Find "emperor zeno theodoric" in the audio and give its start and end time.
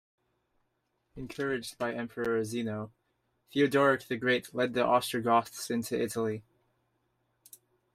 1.93-4.07